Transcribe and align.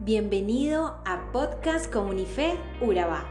Bienvenido 0.00 0.94
a 1.04 1.32
Podcast 1.32 1.92
Comunife 1.92 2.56
Urabá, 2.80 3.24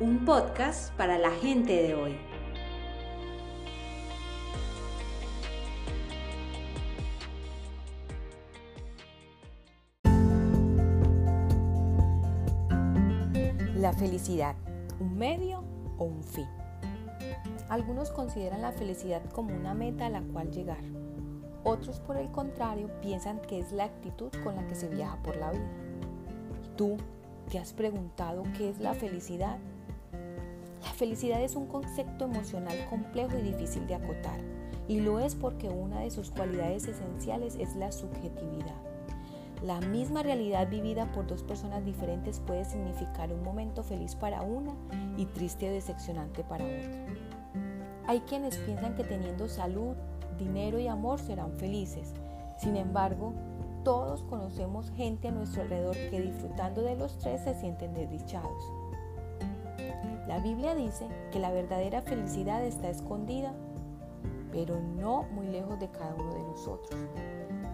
un 0.00 0.24
podcast 0.24 0.90
para 0.94 1.18
la 1.18 1.30
gente 1.30 1.82
de 1.82 1.94
hoy. 1.94 2.16
La 13.76 13.92
felicidad, 13.92 14.56
¿un 15.00 15.18
medio 15.18 15.62
o 15.98 16.04
un 16.04 16.24
fin? 16.24 16.48
Algunos 17.68 18.10
consideran 18.10 18.62
la 18.62 18.72
felicidad 18.72 19.22
como 19.30 19.54
una 19.54 19.74
meta 19.74 20.06
a 20.06 20.10
la 20.10 20.22
cual 20.22 20.50
llegar. 20.50 20.80
Otros, 21.64 22.00
por 22.00 22.16
el 22.16 22.30
contrario, 22.30 22.88
piensan 23.02 23.40
que 23.42 23.58
es 23.58 23.72
la 23.72 23.84
actitud 23.84 24.32
con 24.42 24.56
la 24.56 24.66
que 24.66 24.74
se 24.74 24.88
viaja 24.88 25.22
por 25.22 25.36
la 25.36 25.50
vida. 25.50 25.83
¿Tú 26.76 26.96
te 27.50 27.58
has 27.60 27.72
preguntado 27.72 28.42
qué 28.56 28.68
es 28.68 28.80
la 28.80 28.94
felicidad? 28.94 29.58
La 30.82 30.90
felicidad 30.90 31.40
es 31.40 31.54
un 31.54 31.66
concepto 31.66 32.24
emocional 32.24 32.76
complejo 32.90 33.38
y 33.38 33.42
difícil 33.42 33.86
de 33.86 33.94
acotar, 33.94 34.40
y 34.88 35.00
lo 35.00 35.20
es 35.20 35.36
porque 35.36 35.68
una 35.68 36.00
de 36.00 36.10
sus 36.10 36.30
cualidades 36.30 36.88
esenciales 36.88 37.54
es 37.60 37.76
la 37.76 37.92
subjetividad. 37.92 38.74
La 39.62 39.80
misma 39.80 40.24
realidad 40.24 40.68
vivida 40.68 41.10
por 41.12 41.28
dos 41.28 41.44
personas 41.44 41.84
diferentes 41.84 42.40
puede 42.40 42.64
significar 42.64 43.32
un 43.32 43.44
momento 43.44 43.84
feliz 43.84 44.16
para 44.16 44.42
una 44.42 44.74
y 45.16 45.26
triste 45.26 45.70
o 45.70 45.72
decepcionante 45.72 46.42
para 46.42 46.64
otra. 46.64 47.06
Hay 48.06 48.20
quienes 48.20 48.58
piensan 48.58 48.96
que 48.96 49.04
teniendo 49.04 49.48
salud, 49.48 49.94
dinero 50.38 50.78
y 50.80 50.88
amor 50.88 51.20
serán 51.20 51.52
felices. 51.52 52.12
Sin 52.58 52.76
embargo, 52.76 53.32
todos 53.84 54.22
conocemos 54.22 54.90
gente 54.92 55.28
a 55.28 55.30
nuestro 55.30 55.62
alrededor 55.62 55.94
que 55.94 56.20
disfrutando 56.20 56.82
de 56.82 56.96
los 56.96 57.18
tres 57.18 57.42
se 57.42 57.54
sienten 57.54 57.92
desdichados. 57.92 58.72
La 60.26 60.40
Biblia 60.40 60.74
dice 60.74 61.06
que 61.30 61.38
la 61.38 61.52
verdadera 61.52 62.00
felicidad 62.00 62.64
está 62.64 62.88
escondida, 62.88 63.52
pero 64.50 64.80
no 64.80 65.24
muy 65.34 65.48
lejos 65.48 65.78
de 65.78 65.90
cada 65.90 66.14
uno 66.14 66.32
de 66.34 66.42
nosotros. 66.42 66.98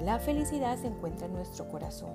La 0.00 0.18
felicidad 0.18 0.76
se 0.76 0.88
encuentra 0.88 1.26
en 1.26 1.34
nuestro 1.34 1.68
corazón. 1.68 2.10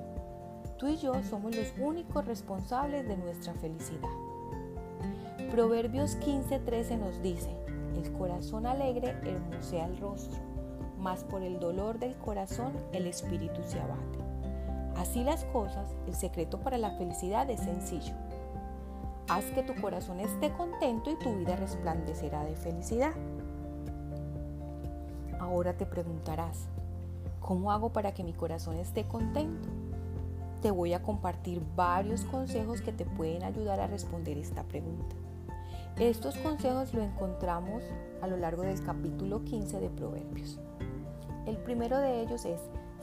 Tú 0.78 0.88
y 0.90 0.98
yo 0.98 1.14
somos 1.24 1.56
los 1.56 1.74
únicos 1.80 2.26
responsables 2.26 3.08
de 3.08 3.16
nuestra 3.16 3.54
felicidad. 3.54 4.10
Proverbios 5.52 6.18
15:13 6.18 6.98
nos 6.98 7.22
dice, 7.22 7.56
el 7.96 8.12
corazón 8.12 8.66
alegre 8.66 9.12
hermosea 9.24 9.86
el 9.86 9.98
rostro 10.00 10.56
mas 11.06 11.24
por 11.24 11.44
el 11.44 11.60
dolor 11.60 12.00
del 12.00 12.16
corazón 12.18 12.74
el 12.92 13.06
espíritu 13.06 13.62
se 13.64 13.80
abate. 13.80 14.18
Así 14.98 15.24
las 15.24 15.44
cosas, 15.46 15.94
el 16.08 16.16
secreto 16.16 16.60
para 16.60 16.80
la 16.80 16.98
felicidad 16.98 17.48
es 17.52 17.60
sencillo. 17.60 18.16
Haz 19.30 19.46
que 19.52 19.62
tu 19.62 19.80
corazón 19.80 20.20
esté 20.20 20.52
contento 20.54 21.12
y 21.12 21.20
tu 21.20 21.36
vida 21.36 21.56
resplandecerá 21.58 22.44
de 22.44 22.56
felicidad. 22.56 23.12
Ahora 25.40 25.78
te 25.78 25.86
preguntarás, 25.86 26.70
¿cómo 27.40 27.72
hago 27.72 27.94
para 27.94 28.16
que 28.16 28.24
mi 28.24 28.34
corazón 28.34 28.78
esté 28.78 29.04
contento? 29.04 29.70
Te 30.64 30.72
voy 30.72 30.94
a 30.94 31.04
compartir 31.04 31.62
varios 31.76 32.26
consejos 32.26 32.82
que 32.82 32.94
te 32.94 33.06
pueden 33.06 33.44
ayudar 33.44 33.80
a 33.80 33.86
responder 33.86 34.40
esta 34.40 34.64
pregunta. 34.64 35.16
Estos 36.00 36.36
consejos 36.40 36.96
lo 36.96 37.04
encontramos 37.04 37.84
a 38.24 38.28
lo 38.28 38.38
largo 38.38 38.64
del 38.64 38.84
capítulo 38.84 39.44
15 39.44 39.80
de 39.80 39.90
Proverbios. 39.92 40.60
El 41.46 41.58
primero 41.58 42.00
de 42.00 42.22
ellos 42.22 42.46
es 42.46 42.60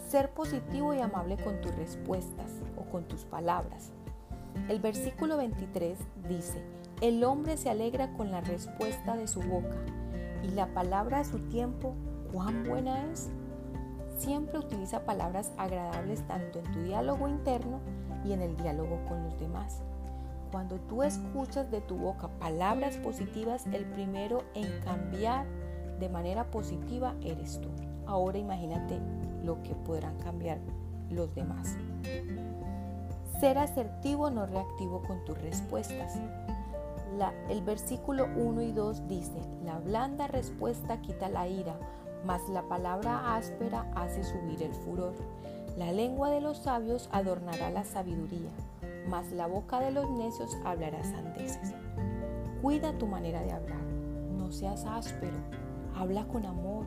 ser 0.08 0.30
positivo 0.30 0.94
y 0.94 1.00
amable 1.00 1.36
con 1.36 1.60
tus 1.60 1.74
respuestas 1.76 2.50
o 2.76 2.82
con 2.90 3.04
tus 3.04 3.24
palabras. 3.24 3.92
El 4.68 4.80
versículo 4.80 5.36
23 5.36 5.98
dice, 6.28 6.62
el 7.00 7.24
hombre 7.24 7.56
se 7.56 7.70
alegra 7.70 8.12
con 8.14 8.30
la 8.30 8.40
respuesta 8.40 9.16
de 9.16 9.26
su 9.26 9.40
boca 9.40 9.76
y 10.42 10.48
la 10.48 10.66
palabra 10.74 11.18
de 11.18 11.24
su 11.24 11.38
tiempo, 11.48 11.94
cuán 12.32 12.64
buena 12.64 13.10
es. 13.10 13.30
Siempre 14.18 14.58
utiliza 14.58 15.04
palabras 15.04 15.52
agradables 15.56 16.26
tanto 16.26 16.58
en 16.58 16.72
tu 16.72 16.82
diálogo 16.82 17.28
interno 17.28 17.80
y 18.24 18.32
en 18.32 18.42
el 18.42 18.56
diálogo 18.56 19.00
con 19.08 19.22
los 19.24 19.38
demás. 19.40 19.82
Cuando 20.50 20.76
tú 20.80 21.02
escuchas 21.02 21.70
de 21.70 21.80
tu 21.80 21.96
boca 21.96 22.28
palabras 22.38 22.96
positivas, 22.98 23.66
el 23.72 23.86
primero 23.86 24.44
en 24.54 24.80
cambiar 24.80 25.46
de 25.98 26.08
manera 26.08 26.50
positiva 26.50 27.14
eres 27.22 27.60
tú. 27.60 27.70
Ahora 28.12 28.36
imagínate 28.36 29.00
lo 29.42 29.62
que 29.62 29.74
podrán 29.74 30.18
cambiar 30.18 30.58
los 31.08 31.34
demás. 31.34 31.78
Ser 33.40 33.56
asertivo, 33.56 34.28
no 34.28 34.44
reactivo 34.44 35.02
con 35.02 35.24
tus 35.24 35.40
respuestas. 35.40 36.20
el 37.48 37.62
versículo 37.62 38.28
1 38.36 38.60
y 38.60 38.72
2 38.72 39.08
dice, 39.08 39.40
la 39.64 39.78
blanda 39.78 40.26
respuesta 40.26 41.00
quita 41.00 41.30
la 41.30 41.48
ira, 41.48 41.74
mas 42.26 42.46
la 42.50 42.68
palabra 42.68 43.34
áspera 43.34 43.90
hace 43.94 44.22
subir 44.24 44.62
el 44.62 44.74
furor. 44.74 45.14
La 45.78 45.90
lengua 45.90 46.28
de 46.28 46.42
los 46.42 46.58
sabios 46.58 47.08
adornará 47.12 47.70
la 47.70 47.84
sabiduría, 47.84 48.50
mas 49.08 49.32
la 49.32 49.46
boca 49.46 49.80
de 49.80 49.90
los 49.90 50.10
necios 50.10 50.54
hablará 50.66 51.02
sandeces. 51.02 51.72
Cuida 52.60 52.92
tu 52.98 53.06
manera 53.06 53.40
de 53.40 53.52
hablar, 53.52 53.82
no 54.36 54.52
seas 54.52 54.84
áspero, 54.84 55.38
habla 55.96 56.26
con 56.26 56.44
amor, 56.44 56.84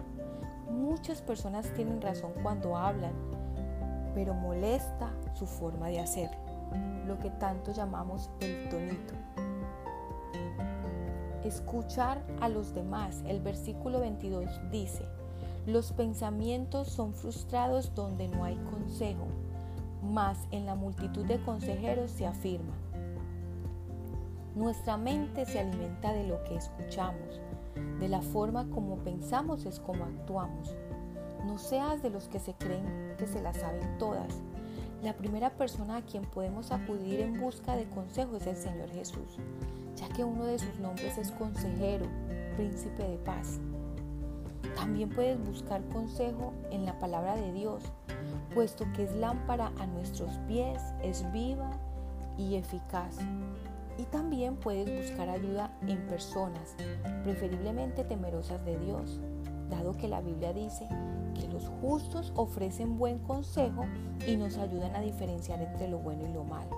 Muchas 0.76 1.22
personas 1.22 1.74
tienen 1.74 2.02
razón 2.02 2.34
cuando 2.44 2.76
hablan, 2.76 3.14
pero 4.14 4.34
molesta 4.34 5.10
su 5.34 5.46
forma 5.46 5.88
de 5.88 6.02
hacer, 6.02 6.30
lo 7.08 7.18
que 7.18 7.30
tanto 7.30 7.72
llamamos 7.72 8.30
el 8.42 8.68
tonito. 8.68 9.14
Escuchar 11.46 12.22
a 12.42 12.50
los 12.50 12.74
demás. 12.74 13.24
El 13.26 13.40
versículo 13.40 14.02
22 14.02 14.50
dice, 14.70 15.06
los 15.66 15.94
pensamientos 15.94 16.90
son 16.90 17.14
frustrados 17.14 17.96
donde 17.96 18.28
no 18.28 18.44
hay 18.44 18.58
consejo, 18.70 19.28
mas 20.04 20.38
en 20.52 20.66
la 20.66 20.76
multitud 20.76 21.26
de 21.26 21.42
consejeros 21.42 22.12
se 22.12 22.28
afirma. 22.28 22.76
Nuestra 24.56 24.98
mente 24.98 25.46
se 25.46 25.60
alimenta 25.60 26.12
de 26.12 26.28
lo 26.28 26.44
que 26.44 26.56
escuchamos, 26.56 27.40
de 28.00 28.10
la 28.10 28.22
forma 28.22 28.70
como 28.70 28.98
pensamos 28.98 29.66
es 29.66 29.80
como 29.80 30.04
actuamos. 30.04 30.76
No 31.46 31.58
seas 31.58 32.02
de 32.02 32.10
los 32.10 32.28
que 32.28 32.40
se 32.40 32.54
creen 32.54 33.16
que 33.18 33.28
se 33.28 33.42
la 33.42 33.54
saben 33.54 33.98
todas. 33.98 34.42
La 35.04 35.14
primera 35.14 35.52
persona 35.52 35.98
a 35.98 36.02
quien 36.02 36.24
podemos 36.24 36.72
acudir 36.72 37.20
en 37.20 37.40
busca 37.40 37.76
de 37.76 37.88
consejo 37.90 38.38
es 38.38 38.48
el 38.48 38.58
Señor 38.58 38.90
Jesús, 38.90 39.38
ya 39.96 40.10
que 40.10 40.24
uno 40.24 40.46
de 40.46 40.58
sus 40.58 40.80
nombres 40.80 41.18
es 41.18 41.32
consejero, 41.32 42.08
príncipe 42.56 43.04
de 43.04 43.18
paz. 43.18 43.60
También 44.76 45.10
puedes 45.10 45.40
buscar 45.46 45.84
consejo 45.90 46.54
en 46.72 46.86
la 46.86 46.98
palabra 47.00 47.36
de 47.36 47.54
Dios, 47.54 47.84
puesto 48.54 48.86
que 48.94 49.04
es 49.04 49.16
lámpara 49.16 49.72
a 49.80 49.86
nuestros 49.86 50.38
pies, 50.48 50.82
es 51.04 51.32
viva 51.32 51.72
y 52.38 52.56
eficaz. 52.56 53.18
Y 53.98 54.04
también 54.04 54.58
puedes 54.58 54.90
buscar 54.94 55.30
ayuda 55.30 55.72
en 55.88 56.06
personas, 56.08 56.76
preferiblemente 57.24 58.04
temerosas 58.04 58.64
de 58.66 58.78
Dios, 58.80 59.20
dado 59.70 59.94
que 59.94 60.08
la 60.08 60.22
Biblia 60.22 60.54
dice 60.54 60.88
que 61.34 61.48
los 61.48 61.68
justos 61.82 62.32
ofrecen 62.36 62.98
buen 62.98 63.20
consejo 63.20 63.86
y 64.28 64.36
nos 64.38 64.58
ayudan 64.58 64.96
a 64.96 65.02
diferenciar 65.02 65.62
entre 65.62 65.88
lo 65.88 66.00
bueno 66.00 66.28
y 66.28 66.34
lo 66.34 66.44
malo. 66.44 66.76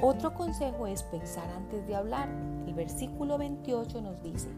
Otro 0.00 0.32
consejo 0.32 0.86
es 0.86 1.02
pensar 1.02 1.48
antes 1.50 1.86
de 1.86 1.96
hablar. 1.96 2.28
El 2.66 2.74
versículo 2.74 3.36
28 3.36 4.00
nos 4.00 4.22
dice, 4.22 4.48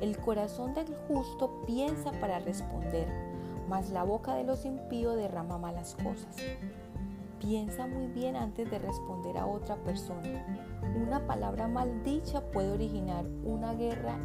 el 0.00 0.18
corazón 0.18 0.74
del 0.74 0.94
justo 1.08 1.62
piensa 1.66 2.12
para 2.20 2.38
responder, 2.40 3.08
mas 3.68 3.88
la 3.90 4.02
boca 4.02 4.34
de 4.34 4.44
los 4.44 4.66
impíos 4.66 5.16
derrama 5.16 5.56
malas 5.56 5.96
cosas. 6.02 6.36
Piensa 7.44 7.86
muy 7.86 8.06
bien 8.06 8.36
antes 8.36 8.70
de 8.70 8.78
responder 8.78 9.36
a 9.36 9.44
otra 9.44 9.76
persona. 9.76 10.46
Una 10.96 11.26
palabra 11.26 11.68
maldicha 11.68 12.40
puede 12.40 12.72
originar 12.72 13.26
una 13.44 13.74
guerra 13.74 14.16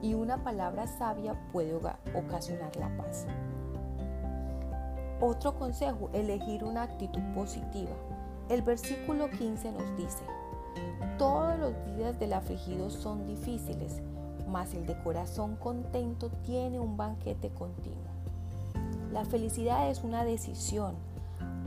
y 0.00 0.14
una 0.14 0.44
palabra 0.44 0.86
sabia 0.86 1.34
puede 1.50 1.74
ocasionar 1.74 2.76
la 2.76 2.96
paz. 2.96 3.26
Otro 5.20 5.58
consejo, 5.58 6.08
elegir 6.12 6.62
una 6.62 6.82
actitud 6.82 7.20
positiva. 7.34 7.96
El 8.48 8.62
versículo 8.62 9.28
15 9.28 9.72
nos 9.72 9.96
dice, 9.96 10.22
todos 11.18 11.58
los 11.58 11.74
días 11.96 12.16
del 12.20 12.34
afligido 12.34 12.90
son 12.90 13.26
difíciles, 13.26 14.02
mas 14.46 14.72
el 14.74 14.86
de 14.86 14.96
corazón 15.02 15.56
contento 15.56 16.30
tiene 16.44 16.78
un 16.78 16.96
banquete 16.96 17.50
continuo. 17.50 18.04
La 19.10 19.24
felicidad 19.24 19.90
es 19.90 20.04
una 20.04 20.24
decisión, 20.24 20.94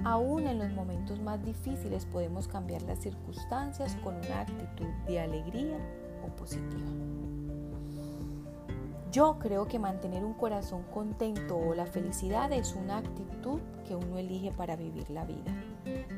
Aún 0.03 0.47
en 0.47 0.59
los 0.59 0.71
momentos 0.71 1.19
más 1.21 1.43
difíciles 1.43 2.05
podemos 2.05 2.47
cambiar 2.47 2.81
las 2.83 2.99
circunstancias 2.99 3.97
con 4.03 4.15
una 4.15 4.41
actitud 4.41 4.87
de 5.05 5.19
alegría 5.19 5.77
o 6.25 6.35
positiva. 6.35 6.87
Yo 9.11 9.39
creo 9.39 9.67
que 9.67 9.79
mantener 9.79 10.23
un 10.23 10.33
corazón 10.33 10.83
contento 10.93 11.57
o 11.57 11.73
la 11.73 11.85
felicidad 11.85 12.51
es 12.51 12.75
una 12.75 12.97
actitud 12.97 13.59
que 13.87 13.95
uno 13.95 14.17
elige 14.17 14.51
para 14.51 14.75
vivir 14.75 15.09
la 15.09 15.25
vida. 15.25 15.51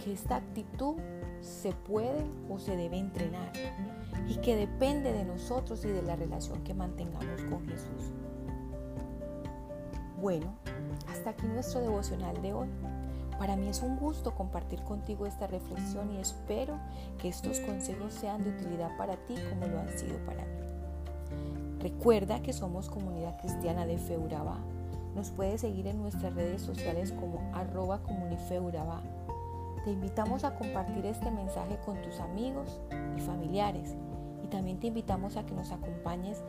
que 0.03 0.13
esta 0.13 0.37
actitud 0.37 0.95
se 1.41 1.71
puede 1.71 2.25
o 2.49 2.57
se 2.57 2.75
debe 2.75 2.97
entrenar 2.97 3.51
y 4.27 4.35
que 4.37 4.55
depende 4.55 5.13
de 5.13 5.25
nosotros 5.25 5.85
y 5.85 5.89
de 5.89 6.01
la 6.01 6.15
relación 6.15 6.63
que 6.63 6.73
mantengamos 6.73 7.41
con 7.49 7.67
Jesús. 7.67 8.11
Bueno, 10.19 10.53
hasta 11.07 11.29
aquí 11.31 11.47
nuestro 11.47 11.81
devocional 11.81 12.41
de 12.41 12.53
hoy. 12.53 12.67
Para 13.39 13.55
mí 13.55 13.69
es 13.69 13.81
un 13.81 13.95
gusto 13.95 14.35
compartir 14.35 14.83
contigo 14.83 15.25
esta 15.25 15.47
reflexión 15.47 16.11
y 16.11 16.17
espero 16.19 16.77
que 17.17 17.29
estos 17.29 17.61
consejos 17.61 18.13
sean 18.13 18.43
de 18.43 18.49
utilidad 18.49 18.97
para 18.97 19.15
ti 19.15 19.35
como 19.49 19.65
lo 19.65 19.79
han 19.79 19.97
sido 19.97 20.17
para 20.25 20.43
mí. 20.43 20.59
Recuerda 21.79 22.41
que 22.41 22.51
somos 22.51 22.89
comunidad 22.89 23.39
cristiana 23.39 23.85
de 23.85 23.97
Feuraba. 23.97 24.57
Nos 25.15 25.31
puedes 25.31 25.61
seguir 25.61 25.87
en 25.87 26.01
nuestras 26.01 26.35
redes 26.35 26.61
sociales 26.61 27.13
como 27.13 27.39
arroba 27.55 28.03
comunifeuraba. 28.03 29.01
Te 29.85 29.91
invitamos 29.91 30.43
a 30.43 30.55
compartir 30.55 31.05
este 31.05 31.31
mensaje 31.31 31.79
con 31.85 32.01
tus 32.01 32.19
amigos 32.19 32.81
y 33.15 33.21
familiares 33.21 33.95
y 34.43 34.47
también 34.47 34.81
te 34.81 34.87
invitamos 34.87 35.37
a 35.37 35.45
que 35.45 35.55
nos 35.55 35.71
acompañes 35.71 36.43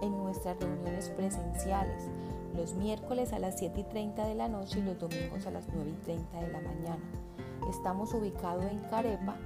en 0.00 0.16
nuestras 0.16 0.58
reuniones 0.58 1.10
presenciales 1.10 2.08
los 2.54 2.74
miércoles 2.74 3.32
a 3.32 3.38
las 3.38 3.58
7 3.58 3.80
y 3.80 3.84
30 3.84 4.26
de 4.26 4.34
la 4.34 4.48
noche 4.48 4.78
y 4.78 4.82
los 4.82 4.98
domingos 4.98 5.46
a 5.46 5.50
las 5.50 5.66
9 5.72 5.90
y 5.90 6.04
30 6.04 6.40
de 6.40 6.52
la 6.52 6.60
mañana. 6.60 7.04
Estamos 7.68 8.14
ubicados 8.14 8.64
en 8.66 8.78
Carepa, 8.90 9.36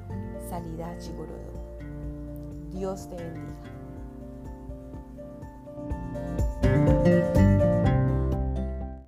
salida 0.49 0.91
a 0.91 0.99
Chigorodó. 0.99 1.59
Dios 2.71 3.09
te 3.09 3.17
bendiga. 3.17 3.78